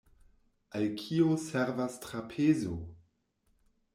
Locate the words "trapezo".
2.05-2.75